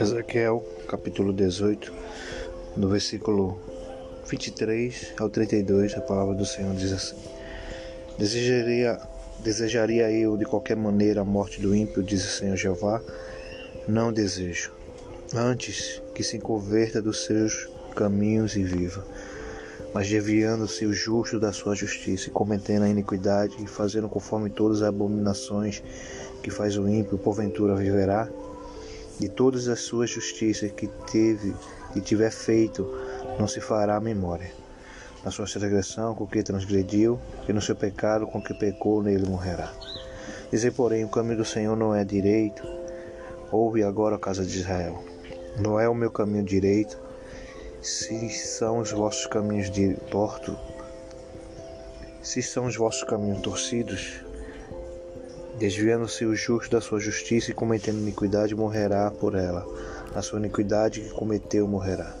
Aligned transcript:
Ezequiel, 0.00 0.64
capítulo 0.88 1.32
18, 1.32 1.92
no 2.76 2.88
versículo 2.88 3.58
23 4.28 5.14
ao 5.18 5.28
32, 5.28 5.94
a 5.94 6.00
palavra 6.00 6.34
do 6.34 6.46
Senhor 6.46 6.74
diz 6.74 6.92
assim: 6.92 7.16
Desejaria, 8.18 9.00
desejaria 9.40 10.10
eu 10.10 10.36
de 10.36 10.44
qualquer 10.44 10.76
maneira 10.76 11.20
a 11.20 11.24
morte 11.24 11.60
do 11.60 11.74
ímpio, 11.74 12.02
diz 12.02 12.24
o 12.24 12.30
Senhor 12.30 12.56
Jeová? 12.56 13.02
Não 13.86 14.12
desejo. 14.12 14.72
Antes 15.34 16.02
que 16.14 16.22
se 16.22 16.38
converta 16.38 17.02
dos 17.02 17.24
seus 17.24 17.68
caminhos 17.94 18.56
e 18.56 18.62
viva. 18.62 19.04
Mas 19.94 20.08
desviando-se 20.08 20.84
o 20.86 20.92
justo 20.92 21.40
da 21.40 21.52
sua 21.52 21.74
justiça 21.74 22.28
e 22.28 22.32
cometendo 22.32 22.82
a 22.82 22.88
iniquidade 22.88 23.56
e 23.62 23.66
fazendo 23.66 24.08
conforme 24.08 24.50
todas 24.50 24.82
as 24.82 24.88
abominações 24.88 25.82
que 26.42 26.50
faz 26.50 26.76
o 26.76 26.88
ímpio, 26.88 27.18
porventura 27.18 27.74
viverá? 27.74 28.28
de 29.18 29.28
todas 29.28 29.68
as 29.68 29.80
suas 29.80 30.10
justiças 30.10 30.70
que 30.70 30.86
teve 31.10 31.54
e 31.94 32.00
tiver 32.00 32.30
feito, 32.30 32.86
não 33.38 33.48
se 33.48 33.60
fará 33.60 33.98
memória. 34.00 34.52
Na 35.24 35.30
sua 35.30 35.46
transgressão 35.46 36.14
com 36.14 36.26
que 36.26 36.42
transgrediu, 36.42 37.18
e 37.48 37.52
no 37.52 37.60
seu 37.60 37.74
pecado 37.74 38.26
com 38.26 38.40
que 38.40 38.54
pecou, 38.54 39.02
nele 39.02 39.28
morrerá. 39.28 39.72
Dizer, 40.50 40.72
porém, 40.72 41.04
o 41.04 41.08
caminho 41.08 41.38
do 41.38 41.44
Senhor 41.44 41.76
não 41.76 41.94
é 41.94 42.04
direito. 42.04 42.62
Ouve 43.50 43.82
agora 43.82 44.16
a 44.16 44.18
casa 44.18 44.44
de 44.44 44.58
Israel. 44.58 45.02
Não 45.58 45.80
é 45.80 45.88
o 45.88 45.94
meu 45.94 46.10
caminho 46.10 46.44
direito, 46.44 46.96
se 47.82 48.28
são 48.30 48.78
os 48.78 48.92
vossos 48.92 49.26
caminhos 49.26 49.70
de 49.70 49.94
torto, 50.10 50.56
se 52.22 52.42
são 52.42 52.66
os 52.66 52.76
vossos 52.76 53.04
caminhos 53.04 53.40
torcidos, 53.40 54.22
Desviando-se 55.58 56.24
o 56.24 56.36
justo 56.36 56.70
da 56.70 56.80
sua 56.80 57.00
justiça 57.00 57.50
e 57.50 57.54
cometendo 57.54 57.98
iniquidade, 57.98 58.54
morrerá 58.54 59.10
por 59.10 59.34
ela. 59.34 59.66
A 60.14 60.22
sua 60.22 60.38
iniquidade 60.38 61.00
que 61.00 61.10
cometeu 61.10 61.66
morrerá. 61.66 62.14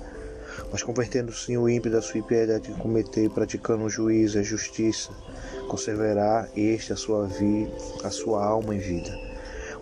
Mas 0.72 0.82
convertendo-se 0.82 1.56
o 1.56 1.68
ímpio 1.68 1.88
da 1.88 2.02
sua 2.02 2.18
impiedade 2.18 2.72
que 2.72 2.80
cometeu 2.80 3.26
e 3.26 3.28
praticando 3.28 3.84
o 3.84 3.88
juízo 3.88 4.38
e 4.38 4.40
a 4.40 4.42
justiça, 4.42 5.12
conservará 5.68 6.48
este 6.56 6.92
a 6.92 6.96
sua 6.96 7.28
vida, 7.28 7.70
a 8.02 8.10
sua 8.10 8.44
alma 8.44 8.74
em 8.74 8.80
vida. 8.80 9.27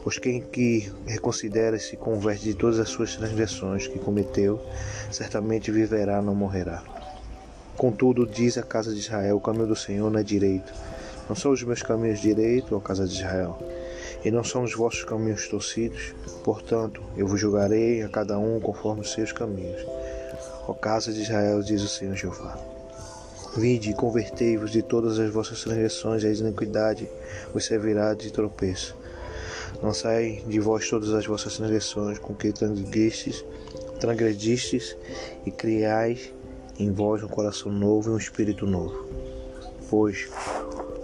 Pois 0.07 0.21
quem 0.21 0.41
que 0.41 0.89
reconsidera 1.05 1.77
e 1.77 1.81
se 1.81 1.97
converte 1.97 2.45
de 2.45 2.55
todas 2.55 2.79
as 2.79 2.89
suas 2.89 3.17
transgressões 3.17 3.89
que 3.89 3.99
cometeu, 3.99 4.65
certamente 5.11 5.73
viverá, 5.73 6.23
não 6.23 6.33
morrerá. 6.33 6.81
Contudo, 7.77 8.25
diz 8.25 8.57
a 8.57 8.63
casa 8.63 8.93
de 8.95 9.01
Israel: 9.01 9.39
o 9.39 9.41
caminho 9.41 9.67
do 9.67 9.75
Senhor 9.75 10.09
não 10.09 10.21
é 10.21 10.23
direito 10.23 10.73
não 11.29 11.35
são 11.35 11.51
os 11.51 11.63
meus 11.65 11.83
caminhos 11.83 12.21
direitos, 12.21 12.71
ó 12.71 12.79
casa 12.79 13.05
de 13.05 13.15
Israel, 13.15 13.59
e 14.25 14.31
não 14.31 14.45
são 14.45 14.63
os 14.63 14.75
vossos 14.75 15.03
caminhos 15.03 15.49
torcidos. 15.49 16.15
Portanto, 16.45 17.03
eu 17.17 17.27
vos 17.27 17.41
julgarei 17.41 18.01
a 18.03 18.09
cada 18.09 18.39
um 18.39 18.61
conforme 18.61 19.01
os 19.01 19.13
seus 19.13 19.33
caminhos. 19.33 19.85
Ó 20.69 20.73
casa 20.73 21.13
de 21.13 21.23
Israel, 21.23 21.63
diz 21.63 21.83
o 21.83 21.89
Senhor 21.89 22.15
Jeová. 22.15 22.57
Vinde 23.57 23.91
e 23.91 23.95
convertei-vos 23.95 24.71
de 24.71 24.83
todas 24.83 25.19
as 25.19 25.33
vossas 25.33 25.61
transgressões 25.63 26.23
e 26.23 26.27
a 26.29 26.33
iniquidade 26.33 27.09
vos 27.53 27.65
servirá 27.65 28.15
de 28.15 28.31
tropeço. 28.31 28.95
Lançai 29.83 30.43
de 30.47 30.59
vós 30.59 30.89
todas 30.89 31.13
as 31.13 31.27
vossas 31.27 31.57
transgressões 31.57 32.19
com 32.19 32.35
que 32.35 32.53
transgredistes, 32.53 33.45
transgredistes 34.01 34.97
e 35.45 35.51
criais 35.51 36.33
em 36.79 36.91
vós 36.91 37.23
um 37.23 37.29
coração 37.29 37.71
novo 37.71 38.11
e 38.11 38.13
um 38.15 38.19
espírito 38.19 38.67
novo. 38.67 39.07
Pois 39.89 40.29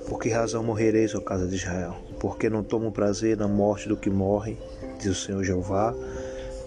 por 0.09 0.19
que 0.19 0.29
razão 0.29 0.63
morrereis, 0.63 1.15
ó 1.15 1.21
casa 1.21 1.47
de 1.47 1.57
Israel? 1.57 1.97
Porque 2.21 2.51
não 2.51 2.63
tomo 2.63 2.93
prazer 2.93 3.37
na 3.37 3.49
morte 3.49 3.89
do 3.89 3.97
que 3.97 4.11
morre, 4.11 4.59
diz 4.99 5.07
o 5.07 5.15
Senhor 5.15 5.43
Jeová. 5.43 5.95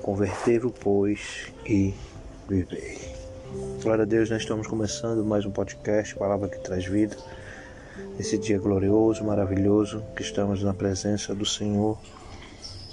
Convertei-vos, 0.02 0.74
pois, 0.80 1.52
e 1.66 1.94
vivei. 2.50 2.98
Glória 3.82 4.04
a 4.04 4.06
Deus, 4.06 4.30
nós 4.30 4.42
estamos 4.42 4.68
começando 4.68 5.24
mais 5.24 5.46
um 5.46 5.52
podcast, 5.52 6.16
Palavra 6.16 6.50
que 6.50 6.60
traz 6.60 6.86
vida. 6.86 7.16
Esse 8.20 8.38
dia 8.38 8.60
glorioso, 8.60 9.24
maravilhoso, 9.24 10.04
que 10.16 10.22
estamos 10.22 10.64
na 10.64 10.74
presença 10.74 11.34
do 11.34 11.46
Senhor 11.46 11.98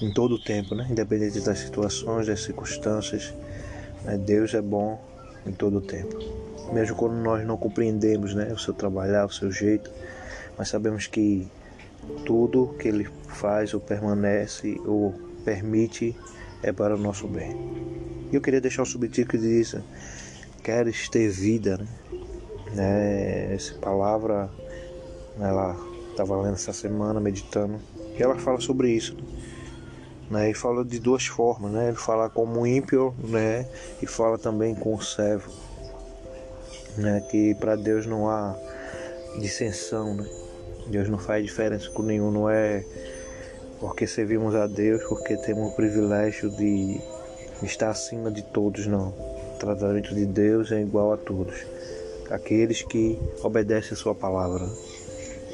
em 0.01 0.13
todo 0.13 0.35
o 0.35 0.39
tempo, 0.39 0.75
né? 0.75 0.87
independente 0.91 1.41
das 1.41 1.59
situações, 1.59 2.27
das 2.27 2.43
circunstâncias. 2.43 3.33
Né? 4.05 4.17
Deus 4.19 4.55
é 4.55 4.61
bom 4.61 5.01
em 5.47 5.53
todo 5.53 5.79
o 5.79 5.81
tempo. 5.81 6.19
Mesmo 6.73 6.97
quando 6.97 7.15
nós 7.15 7.47
não 7.47 7.57
compreendemos 7.57 8.35
né? 8.35 8.53
o 8.53 8.59
seu 8.59 8.75
trabalhar, 8.75 9.27
o 9.27 9.33
seu 9.33 9.51
jeito, 9.51 9.91
mas 10.59 10.69
sabemos 10.69 11.07
que 11.07 11.49
tudo 12.25 12.75
que 12.79 12.89
Ele 12.89 13.09
faz 13.29 13.75
ou 13.75 13.81
permanece 13.81 14.81
ou 14.85 15.15
permite 15.45 16.17
é 16.63 16.73
para 16.73 16.95
o 16.95 16.99
nosso 16.99 17.27
bem. 17.27 17.57
E 18.31 18.35
eu 18.35 18.41
queria 18.41 18.61
deixar 18.61 18.83
o 18.83 18.87
subtítulo 18.87 19.29
que 19.29 19.39
diz: 19.39 19.77
Queres 20.63 21.09
ter 21.09 21.29
vida? 21.29 21.77
Né? 21.77 21.87
né? 22.75 23.55
Essa 23.55 23.75
palavra, 23.75 24.51
ela 25.41 25.77
estava 26.11 26.41
lendo 26.41 26.55
essa 26.55 26.73
semana, 26.73 27.21
meditando, 27.21 27.79
e 28.19 28.23
ela 28.23 28.37
fala 28.37 28.61
sobre 28.61 28.91
isso. 28.91 29.17
Né? 30.31 30.51
E 30.51 30.55
fala 30.55 30.85
de 30.85 30.99
duas 30.99 31.27
formas, 31.27 31.73
né? 31.73 31.89
Ele 31.89 31.97
fala 31.97 32.31
como 32.31 32.67
ímpio, 32.67 33.15
né? 33.19 33.67
E 34.01 34.07
fala 34.07 34.39
também 34.39 34.75
com 34.75 34.95
o 34.95 35.03
servo, 35.03 35.53
né? 36.97 37.21
Que 37.31 37.55
para 37.57 37.77
Deus 37.77 38.07
não 38.07 38.31
há 38.31 38.57
dissensão, 39.39 40.15
né? 40.15 40.27
Deus 40.87 41.09
não 41.09 41.19
faz 41.19 41.45
diferença 41.45 41.91
com 41.91 42.03
nenhum, 42.03 42.31
não 42.31 42.49
é 42.49 42.85
porque 43.79 44.07
servimos 44.07 44.55
a 44.55 44.67
Deus, 44.67 45.03
porque 45.05 45.37
temos 45.37 45.73
o 45.73 45.77
privilégio 45.77 46.51
de 46.51 47.01
estar 47.63 47.91
acima 47.91 48.31
de 48.31 48.43
todos, 48.43 48.87
não. 48.87 49.09
O 49.09 49.57
tratamento 49.59 50.15
de 50.15 50.25
Deus 50.25 50.71
é 50.73 50.81
igual 50.81 51.13
a 51.13 51.17
todos, 51.17 51.67
aqueles 52.31 52.83
que 52.83 53.19
obedecem 53.43 53.93
a 53.93 53.97
sua 53.97 54.15
palavra. 54.15 54.69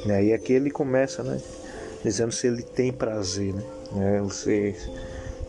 Né? 0.08 0.24
E 0.24 0.32
aqui 0.32 0.54
ele 0.54 0.70
começa, 0.70 1.22
né? 1.22 1.38
Dizendo 2.02 2.32
se 2.32 2.46
ele 2.46 2.62
tem 2.62 2.90
prazer, 2.90 3.52
né? 3.52 3.62
É, 4.16 4.20
você 4.20 4.74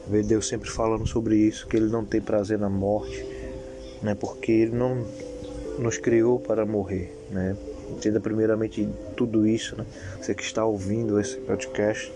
vê 0.05 0.21
Deus 0.21 0.49
sempre 0.49 0.69
falando 0.69 1.07
sobre 1.07 1.37
isso, 1.37 1.65
que 1.65 1.77
ele 1.77 1.85
não 1.85 2.03
tem 2.03 2.19
prazer 2.19 2.59
na 2.59 2.69
morte, 2.69 3.25
né? 4.03 4.15
Porque 4.15 4.51
ele 4.51 4.75
não 4.75 5.05
nos 5.77 5.97
criou 5.97 6.41
para 6.41 6.65
morrer, 6.65 7.17
né? 7.31 7.55
Entenda 7.89 8.19
primeiramente 8.19 8.87
tudo 9.15 9.47
isso, 9.47 9.77
né? 9.77 9.85
Você 10.19 10.35
que 10.35 10.43
está 10.43 10.65
ouvindo 10.65 11.17
esse 11.21 11.37
podcast. 11.37 12.11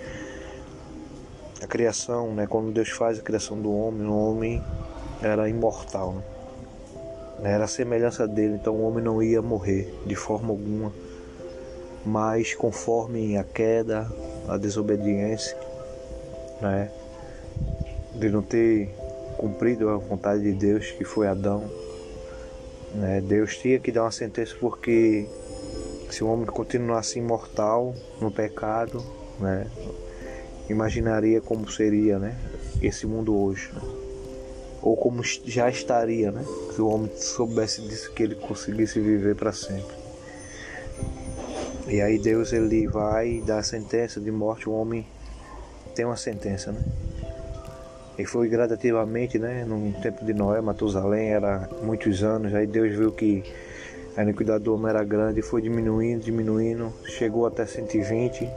A 1.61 1.65
criação, 1.65 2.35
né? 2.35 2.45
Quando 2.45 2.73
Deus 2.73 2.89
faz 2.89 3.19
a 3.19 3.21
criação 3.21 3.61
do 3.61 3.73
homem, 3.73 4.05
o 4.05 4.13
homem 4.13 4.61
era 5.21 5.47
imortal, 5.47 6.15
né? 7.39 7.53
Era 7.53 7.63
a 7.63 7.67
semelhança 7.67 8.27
dele, 8.27 8.55
então 8.55 8.75
o 8.75 8.83
homem 8.83 9.01
não 9.01 9.23
ia 9.23 9.41
morrer 9.41 9.93
de 10.05 10.15
forma 10.15 10.49
alguma. 10.49 10.91
Mas 12.05 12.53
conforme 12.53 13.37
a 13.37 13.43
queda, 13.43 14.11
a 14.47 14.57
desobediência, 14.57 15.57
né? 16.61 16.91
De 18.15 18.29
não 18.29 18.41
ter 18.41 18.89
cumprido 19.37 19.89
a 19.89 19.97
vontade 19.97 20.43
de 20.43 20.53
Deus, 20.53 20.91
que 20.91 21.03
foi 21.03 21.27
Adão, 21.27 21.63
né? 22.93 23.21
Deus 23.21 23.57
tinha 23.57 23.79
que 23.79 23.91
dar 23.91 24.03
uma 24.03 24.11
sentença 24.11 24.55
porque 24.59 25.27
se 26.13 26.23
o 26.23 26.27
homem 26.27 26.45
continuasse 26.45 27.17
imortal 27.17 27.95
no 28.21 28.31
pecado, 28.31 29.03
né, 29.39 29.65
imaginaria 30.69 31.41
como 31.41 31.69
seria, 31.69 32.19
né, 32.19 32.37
esse 32.81 33.07
mundo 33.07 33.35
hoje, 33.35 33.71
né? 33.73 33.81
ou 34.79 34.95
como 34.95 35.23
já 35.23 35.69
estaria, 35.69 36.31
né, 36.31 36.45
se 36.75 36.81
o 36.81 36.87
homem 36.87 37.09
soubesse 37.15 37.81
disso 37.81 38.11
que 38.13 38.21
ele 38.21 38.35
conseguisse 38.35 38.99
viver 38.99 39.35
para 39.35 39.51
sempre. 39.51 40.02
E 41.87 42.01
aí 42.01 42.17
Deus 42.17 42.53
ele 42.53 42.87
vai 42.87 43.43
dar 43.45 43.59
a 43.59 43.63
sentença 43.63 44.19
de 44.19 44.31
morte, 44.31 44.69
o 44.69 44.71
homem 44.71 45.05
tem 45.93 46.05
uma 46.05 46.15
sentença, 46.15 46.71
né? 46.71 46.81
E 48.17 48.25
foi 48.25 48.47
gradativamente, 48.47 49.37
né? 49.37 49.65
No 49.65 49.91
tempo 50.01 50.23
de 50.23 50.33
Noé, 50.33 50.61
Matusalém 50.61 51.29
era 51.29 51.69
muitos 51.81 52.23
anos, 52.23 52.53
aí 52.53 52.65
Deus 52.65 52.95
viu 52.95 53.11
que 53.11 53.43
a 54.15 54.23
iniquidade 54.23 54.63
do 54.63 54.73
homem 54.73 54.89
era 54.89 55.03
grande, 55.03 55.41
foi 55.41 55.61
diminuindo, 55.61 56.23
diminuindo, 56.23 56.93
chegou 57.05 57.45
até 57.45 57.65
120 57.65 58.49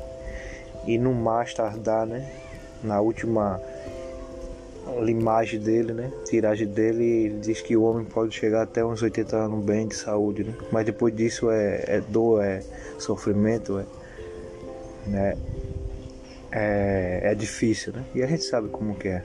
e 0.87 0.97
no 0.97 1.13
mais 1.13 1.53
tardar, 1.53 2.07
né? 2.07 2.31
Na 2.83 3.01
última 3.01 3.61
limagem 5.03 5.61
dele, 5.61 5.93
né? 5.93 6.13
Tiragem 6.25 6.67
dele, 6.67 7.05
ele 7.05 7.39
diz 7.41 7.61
que 7.61 7.77
o 7.77 7.83
homem 7.83 8.05
pode 8.05 8.35
chegar 8.35 8.63
até 8.63 8.85
uns 8.85 9.03
80 9.03 9.37
anos 9.37 9.65
bem 9.65 9.89
de 9.89 9.97
saúde, 9.97 10.45
né? 10.45 10.55
Mas 10.71 10.87
depois 10.87 11.15
disso 11.15 11.51
é, 11.51 11.85
é 11.87 12.01
dor, 12.01 12.43
é 12.43 12.61
sofrimento, 12.99 13.79
é, 13.79 13.85
né? 15.09 15.37
É, 16.53 17.21
é 17.25 17.35
difícil, 17.35 17.93
né? 17.93 18.05
E 18.15 18.23
a 18.23 18.27
gente 18.27 18.45
sabe 18.45 18.69
como 18.69 18.95
que 18.95 19.09
é. 19.09 19.23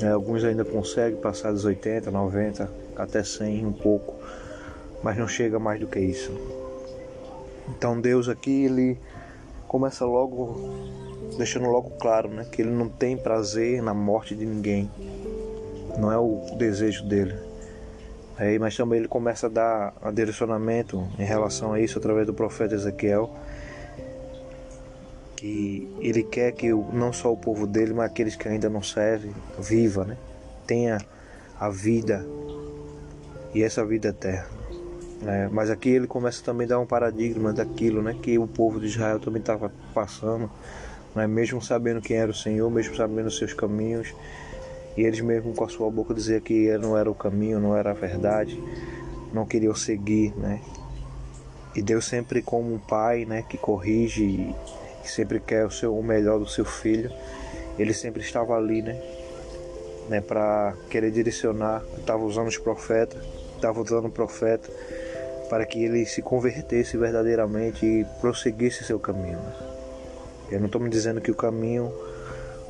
é 0.00 0.08
alguns 0.08 0.44
ainda 0.44 0.64
conseguem 0.64 1.20
passar 1.20 1.52
dos 1.52 1.64
80, 1.64 2.10
90, 2.10 2.70
até 2.96 3.22
100 3.22 3.66
um 3.66 3.72
pouco 3.72 4.22
mas 5.02 5.16
não 5.18 5.26
chega 5.26 5.58
mais 5.58 5.80
do 5.80 5.86
que 5.86 5.98
isso. 5.98 6.32
Então 7.68 8.00
Deus 8.00 8.28
aqui 8.28 8.64
ele 8.64 8.98
começa 9.66 10.04
logo 10.04 10.58
deixando 11.36 11.66
logo 11.66 11.90
claro, 11.98 12.28
né, 12.28 12.46
que 12.50 12.62
ele 12.62 12.70
não 12.70 12.88
tem 12.88 13.16
prazer 13.16 13.82
na 13.82 13.94
morte 13.94 14.34
de 14.34 14.44
ninguém. 14.44 14.90
Não 15.98 16.10
é 16.10 16.18
o 16.18 16.56
desejo 16.56 17.04
dele. 17.06 17.34
Aí, 18.36 18.58
mas 18.58 18.76
também 18.76 18.98
ele 18.98 19.08
começa 19.08 19.46
a 19.46 19.50
dar 19.50 19.94
a 20.02 20.10
direcionamento 20.10 21.06
em 21.18 21.24
relação 21.24 21.72
a 21.72 21.80
isso 21.80 21.98
através 21.98 22.26
do 22.26 22.32
profeta 22.32 22.74
Ezequiel, 22.74 23.30
que 25.36 25.88
ele 26.00 26.22
quer 26.22 26.52
que 26.52 26.72
não 26.72 27.12
só 27.12 27.32
o 27.32 27.36
povo 27.36 27.66
dele, 27.66 27.92
mas 27.92 28.10
aqueles 28.10 28.34
que 28.34 28.48
ainda 28.48 28.70
não 28.70 28.82
servem, 28.82 29.34
viva, 29.58 30.04
né? 30.04 30.16
Tenha 30.66 30.98
a 31.58 31.68
vida 31.68 32.24
e 33.54 33.62
essa 33.62 33.84
vida 33.84 34.08
eterna. 34.08 34.62
É, 35.24 35.48
mas 35.48 35.70
aqui 35.70 35.90
ele 35.90 36.06
começa 36.06 36.42
também 36.42 36.64
a 36.64 36.70
dar 36.70 36.80
um 36.80 36.86
paradigma 36.86 37.52
daquilo 37.52 38.02
né, 38.02 38.16
que 38.20 38.36
o 38.38 38.46
povo 38.46 38.80
de 38.80 38.86
Israel 38.86 39.20
também 39.20 39.38
estava 39.38 39.70
passando, 39.94 40.50
né, 41.14 41.26
mesmo 41.26 41.60
sabendo 41.60 42.00
quem 42.00 42.16
era 42.16 42.30
o 42.30 42.34
Senhor, 42.34 42.70
mesmo 42.70 42.96
sabendo 42.96 43.26
os 43.26 43.36
seus 43.36 43.52
caminhos, 43.52 44.14
e 44.96 45.02
eles 45.02 45.20
mesmo 45.20 45.54
com 45.54 45.64
a 45.64 45.68
sua 45.68 45.90
boca 45.90 46.12
diziam 46.12 46.40
que 46.40 46.76
não 46.78 46.96
era 46.96 47.10
o 47.10 47.14
caminho, 47.14 47.60
não 47.60 47.76
era 47.76 47.90
a 47.90 47.94
verdade, 47.94 48.62
não 49.32 49.46
queriam 49.46 49.74
seguir, 49.74 50.34
né? 50.36 50.60
E 51.74 51.80
Deus 51.80 52.04
sempre 52.04 52.42
como 52.42 52.74
um 52.74 52.78
pai, 52.78 53.24
né, 53.24 53.42
que 53.48 53.56
corrige 53.56 54.24
e 54.24 54.54
sempre 55.08 55.40
quer 55.40 55.64
o 55.64 55.70
seu 55.70 55.96
o 55.96 56.02
melhor 56.02 56.38
do 56.38 56.46
seu 56.46 56.64
filho, 56.64 57.10
ele 57.78 57.94
sempre 57.94 58.20
estava 58.20 58.54
ali, 58.54 58.82
né, 58.82 59.00
né, 60.08 60.20
para 60.20 60.74
querer 60.90 61.10
direcionar, 61.10 61.82
estava 61.96 62.22
usando 62.22 62.48
os 62.48 62.58
profetas, 62.58 63.24
estava 63.54 63.80
usando 63.80 64.06
o 64.06 64.10
profeta 64.10 64.70
para 65.48 65.64
que 65.64 65.82
ele 65.82 66.04
se 66.04 66.20
convertesse 66.20 66.96
verdadeiramente 66.96 67.86
e 67.86 68.06
prosseguisse 68.20 68.84
seu 68.84 68.98
caminho. 68.98 69.38
Eu 70.52 70.60
não 70.60 70.66
estou 70.66 70.80
me 70.80 70.90
dizendo 70.90 71.18
que 71.18 71.30
o 71.30 71.34
caminho 71.34 71.90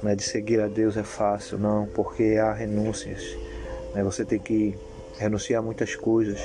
né, 0.02 0.14
de 0.14 0.22
seguir 0.22 0.60
a 0.60 0.68
Deus 0.68 0.96
é 0.96 1.02
fácil, 1.02 1.58
não, 1.58 1.86
porque 1.86 2.36
há 2.40 2.52
renúncias. 2.52 3.36
Né, 3.92 4.04
você 4.04 4.24
tem 4.24 4.38
que 4.38 4.78
renunciar 5.18 5.58
a 5.58 5.62
muitas 5.62 5.96
coisas, 5.96 6.40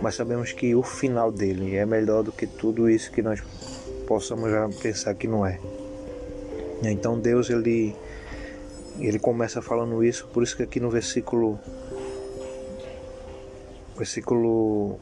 mas 0.00 0.16
sabemos 0.16 0.50
que 0.50 0.74
o 0.74 0.82
final 0.82 1.30
dele 1.30 1.76
é 1.76 1.86
melhor 1.86 2.24
do 2.24 2.32
que 2.32 2.46
tudo 2.46 2.90
isso 2.90 3.12
que 3.12 3.22
nós 3.22 3.40
possamos 4.08 4.50
já 4.50 4.68
pensar 4.82 5.14
que 5.14 5.28
não 5.28 5.46
é. 5.46 5.60
Então 6.82 7.18
Deus 7.18 7.48
ele 7.48 7.94
ele 8.98 9.20
começa 9.20 9.62
falando 9.62 10.02
isso, 10.02 10.26
por 10.34 10.42
isso 10.42 10.56
que 10.56 10.64
aqui 10.64 10.80
no 10.80 10.90
versículo 10.90 11.58
versículo 13.96 14.98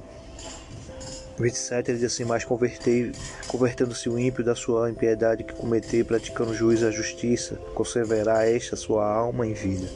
27 1.40 1.90
ele 1.90 1.98
diz 1.98 2.12
assim: 2.12 2.24
Mas 2.24 2.44
convertendo-se 2.44 4.08
o 4.08 4.18
ímpio 4.18 4.44
da 4.44 4.54
sua 4.54 4.90
impiedade 4.90 5.44
que 5.44 5.54
cometeu, 5.54 6.04
praticando 6.04 6.54
juízo 6.54 6.86
a 6.86 6.90
justiça, 6.90 7.56
conservará 7.74 8.46
esta 8.46 8.76
sua 8.76 9.06
alma 9.06 9.46
em 9.46 9.54
vida. 9.54 9.88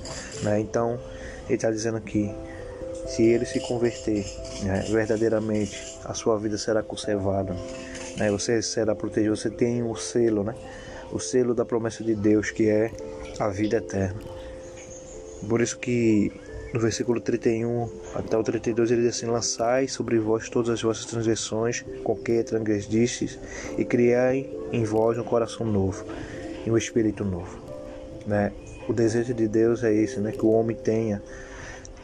Né? 0.43 0.61
Então, 0.61 0.99
ele 1.47 1.55
está 1.55 1.71
dizendo 1.71 1.99
aqui: 1.99 2.35
se 3.07 3.23
ele 3.23 3.45
se 3.45 3.61
converter 3.61 4.25
né, 4.63 4.85
verdadeiramente, 4.91 5.99
a 6.05 6.15
sua 6.15 6.39
vida 6.39 6.57
será 6.57 6.83
conservada. 6.83 7.55
Né? 8.17 8.31
Você 8.31 8.63
será 8.63 8.95
protegido, 8.95 9.37
você 9.37 9.51
tem 9.51 9.83
o 9.83 9.95
selo, 9.95 10.43
né? 10.45 10.55
o 11.13 11.19
selo 11.19 11.55
da 11.55 11.65
promessa 11.65 12.03
de 12.03 12.15
Deus, 12.15 12.51
que 12.51 12.69
é 12.69 12.91
a 13.39 13.49
vida 13.49 13.77
eterna. 13.77 14.21
Por 15.49 15.61
isso 15.61 15.79
que 15.79 16.33
no 16.75 16.81
versículo 16.81 17.21
31 17.21 17.89
até 18.17 18.37
o 18.37 18.43
32 18.43 18.91
ele 18.91 19.03
diz 19.03 19.15
assim: 19.17 19.27
Lançai 19.27 19.87
sobre 19.87 20.19
vós 20.19 20.49
todas 20.49 20.71
as 20.71 20.83
vossas 20.83 21.05
transgressões, 21.05 21.85
com 22.03 22.17
que 22.17 22.43
transgredistes, 22.43 23.39
e 23.79 23.85
criai 23.85 24.51
em 24.73 24.83
vós 24.83 25.17
um 25.17 25.23
coração 25.23 25.65
novo 25.65 26.05
e 26.67 26.71
um 26.71 26.77
espírito 26.77 27.25
novo. 27.25 27.63
Né? 28.27 28.51
O 28.89 28.93
desejo 28.93 29.33
de 29.33 29.47
Deus 29.47 29.85
é 29.85 29.95
esse, 29.95 30.19
né? 30.19 30.33
que 30.33 30.45
o 30.45 30.51
homem 30.51 30.77
tenha, 30.77 31.23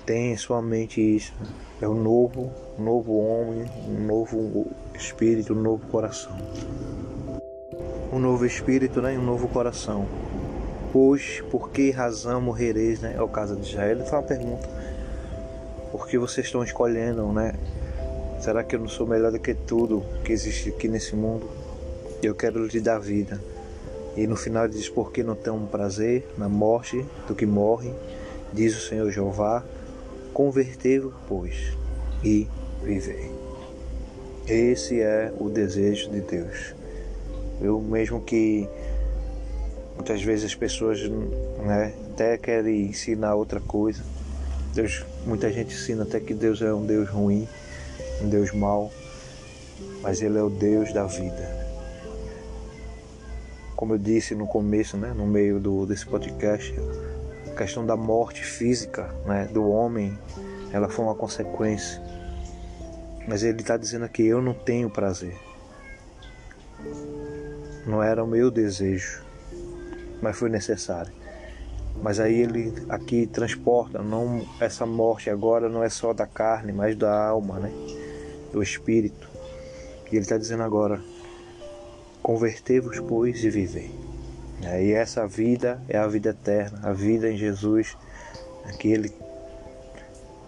tenha 0.07 0.35
em 0.35 0.37
sua 0.37 0.63
mente 0.63 1.01
isso. 1.01 1.35
É 1.83 1.89
um 1.89 2.01
novo, 2.01 2.53
um 2.79 2.85
novo 2.85 3.19
homem, 3.19 3.65
um 3.89 4.07
novo 4.07 4.69
espírito, 4.95 5.53
um 5.53 5.61
novo 5.61 5.85
coração. 5.89 6.31
Um 8.13 8.21
novo 8.21 8.47
espírito 8.47 9.03
né? 9.03 9.19
um 9.19 9.25
novo 9.25 9.49
coração. 9.49 10.07
Pois, 10.93 11.41
por 11.51 11.71
que 11.71 11.91
razão 11.91 12.41
morrereis, 12.41 13.01
né? 13.01 13.15
É 13.17 13.23
o 13.23 13.29
caso 13.29 13.55
de 13.55 13.69
Israel. 13.69 13.99
Faz 13.99 14.13
uma 14.13 14.23
pergunta. 14.23 14.69
Por 15.93 16.09
que 16.09 16.19
vocês 16.19 16.47
estão 16.47 16.65
escolhendo, 16.65 17.33
né? 17.33 17.55
Será 18.41 18.65
que 18.65 18.75
eu 18.75 18.81
não 18.81 18.89
sou 18.89 19.07
melhor 19.07 19.31
do 19.31 19.39
que 19.39 19.55
tudo 19.55 20.05
que 20.25 20.33
existe 20.33 20.71
aqui 20.71 20.89
nesse 20.89 21.15
mundo? 21.15 21.49
Eu 22.23 22.35
quero 22.35 22.67
lhe 22.67 22.81
dar 22.81 22.99
vida. 22.99 23.41
E 24.17 24.27
no 24.27 24.35
final 24.35 24.65
ele 24.65 24.75
diz: 24.75 24.89
Por 24.89 25.13
que 25.13 25.23
não 25.23 25.35
tem 25.35 25.53
um 25.53 25.67
prazer 25.67 26.27
na 26.37 26.49
morte 26.49 27.05
do 27.29 27.35
que 27.35 27.47
morre? 27.47 27.93
Diz 28.53 28.77
o 28.77 28.89
Senhor 28.89 29.11
Jeová: 29.11 29.65
Convertei-vos, 30.33 31.15
pois, 31.29 31.77
e 32.25 32.49
vivei. 32.83 33.31
Esse 34.49 35.01
é 35.01 35.33
o 35.39 35.49
desejo 35.49 36.11
de 36.11 36.21
Deus. 36.21 36.75
Eu 37.61 37.81
mesmo 37.81 38.21
que 38.21 38.69
Muitas 40.01 40.23
vezes 40.23 40.47
as 40.47 40.55
pessoas 40.55 40.99
né, 41.63 41.93
até 42.11 42.39
querem 42.39 42.87
ensinar 42.87 43.35
outra 43.35 43.61
coisa. 43.61 44.03
Deus, 44.75 45.05
muita 45.27 45.53
gente 45.53 45.75
ensina 45.75 46.05
até 46.05 46.19
que 46.19 46.33
Deus 46.33 46.63
é 46.63 46.73
um 46.73 46.87
Deus 46.87 47.07
ruim, 47.11 47.47
um 48.23 48.29
Deus 48.31 48.51
mau, 48.51 48.91
mas 50.01 50.23
Ele 50.23 50.39
é 50.39 50.43
o 50.43 50.49
Deus 50.49 50.91
da 50.95 51.05
vida. 51.05 51.47
Como 53.77 53.93
eu 53.93 53.99
disse 53.99 54.35
no 54.35 54.47
começo, 54.47 54.97
né, 54.97 55.13
no 55.15 55.27
meio 55.27 55.61
do, 55.61 55.85
desse 55.85 56.07
podcast, 56.07 56.75
a 57.53 57.55
questão 57.55 57.85
da 57.85 57.95
morte 57.95 58.43
física 58.43 59.15
né, 59.27 59.51
do 59.53 59.69
homem, 59.69 60.19
ela 60.73 60.89
foi 60.89 61.05
uma 61.05 61.15
consequência. 61.15 62.01
Mas 63.29 63.43
ele 63.43 63.61
está 63.61 63.77
dizendo 63.77 64.07
aqui: 64.07 64.25
eu 64.27 64.41
não 64.41 64.55
tenho 64.55 64.89
prazer. 64.89 65.37
Não 67.87 68.03
era 68.03 68.25
o 68.25 68.27
meu 68.27 68.51
desejo 68.51 69.29
mas 70.21 70.37
foi 70.37 70.49
necessário. 70.49 71.13
Mas 72.03 72.19
aí 72.19 72.41
ele 72.41 72.73
aqui 72.89 73.27
transporta, 73.27 74.03
não 74.03 74.47
essa 74.61 74.87
morte 74.87 75.29
agora 75.29 75.69
não 75.69 75.83
é 75.83 75.89
só 75.89 76.13
da 76.13 76.27
carne, 76.27 76.73
mas 76.73 76.97
da 76.97 77.29
alma, 77.29 77.59
né? 77.59 77.73
Do 78.53 78.63
espírito. 78.63 79.29
E 80.11 80.17
ele 80.17 80.21
está 80.21 80.39
dizendo 80.39 80.63
agora: 80.63 81.01
convertei-vos, 82.23 82.99
pois, 83.01 83.45
e 83.45 83.51
vivei. 83.51 83.91
E 84.63 84.93
essa 84.93 85.27
vida 85.27 85.81
é 85.89 85.97
a 85.97 86.07
vida 86.07 86.31
eterna, 86.31 86.81
a 86.83 86.93
vida 86.93 87.31
em 87.31 87.37
Jesus, 87.37 87.97
que 88.79 88.89
ele 88.89 89.13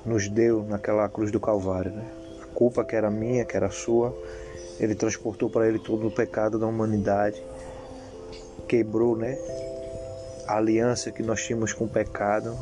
nos 0.05 0.29
deu 0.29 0.65
naquela 0.65 1.09
cruz 1.09 1.31
do 1.31 1.41
Calvário. 1.41 1.93
Né? 1.93 2.05
A 2.43 2.47
culpa 2.55 2.85
que 2.85 2.95
era 2.95 3.11
minha, 3.11 3.45
que 3.45 3.57
era 3.57 3.71
sua, 3.71 4.15
ele 4.79 4.95
transportou 4.95 5.49
para 5.49 5.67
ele 5.67 5.79
todo 5.79 6.07
o 6.07 6.11
pecado 6.11 6.59
da 6.59 6.67
humanidade, 6.67 7.43
quebrou, 8.67 9.17
né? 9.17 9.39
a 10.47 10.57
aliança 10.57 11.11
que 11.11 11.23
nós 11.23 11.43
tínhamos 11.43 11.73
com 11.73 11.85
o 11.85 11.89
pecado 11.89 12.57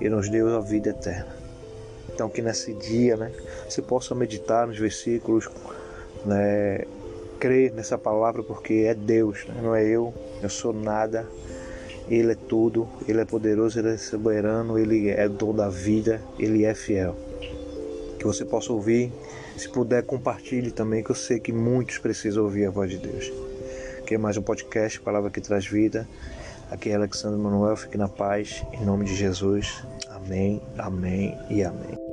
e 0.00 0.08
nos 0.08 0.28
deu 0.28 0.54
a 0.56 0.60
vida 0.60 0.90
eterna. 0.90 1.34
Então 2.12 2.28
que 2.28 2.42
nesse 2.42 2.74
dia, 2.74 3.16
né, 3.16 3.32
você 3.68 3.80
possa 3.80 4.14
meditar 4.14 4.66
nos 4.66 4.78
versículos, 4.78 5.48
né, 6.26 6.84
crer 7.38 7.72
nessa 7.72 7.96
palavra 7.96 8.42
porque 8.42 8.84
é 8.86 8.94
Deus, 8.94 9.46
né, 9.46 9.60
não 9.62 9.74
é 9.74 9.84
eu, 9.84 10.12
eu 10.42 10.48
sou 10.48 10.72
nada. 10.72 11.26
Ele 12.10 12.32
é 12.32 12.34
tudo, 12.34 12.88
Ele 13.06 13.20
é 13.20 13.24
poderoso, 13.24 13.78
Ele 13.78 13.90
é 13.90 13.96
soberano, 13.96 14.76
Ele 14.76 15.08
é 15.08 15.28
dono 15.28 15.54
da 15.54 15.68
vida, 15.68 16.20
Ele 16.36 16.64
é 16.64 16.74
fiel. 16.74 17.16
Que 18.18 18.26
você 18.26 18.44
possa 18.44 18.72
ouvir, 18.72 19.12
se 19.56 19.68
puder 19.68 20.02
compartilhe 20.02 20.72
também, 20.72 21.02
que 21.02 21.10
eu 21.10 21.14
sei 21.14 21.38
que 21.38 21.52
muitos 21.52 21.98
precisam 21.98 22.42
ouvir 22.42 22.66
a 22.66 22.70
voz 22.70 22.90
de 22.90 22.98
Deus. 22.98 23.51
Que 24.12 24.16
é 24.16 24.18
mais 24.18 24.36
um 24.36 24.42
podcast, 24.42 25.00
Palavra 25.00 25.30
que 25.30 25.40
traz 25.40 25.64
vida. 25.64 26.06
Aqui 26.70 26.90
é 26.90 26.94
Alexandre 26.94 27.40
Manuel, 27.40 27.74
fique 27.78 27.96
na 27.96 28.08
paz, 28.08 28.62
em 28.70 28.84
nome 28.84 29.06
de 29.06 29.16
Jesus. 29.16 29.82
Amém, 30.10 30.60
amém 30.76 31.34
e 31.48 31.64
amém. 31.64 32.11